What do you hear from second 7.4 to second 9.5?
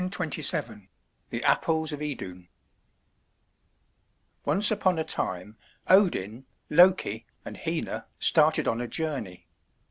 and Hœner started on a journey.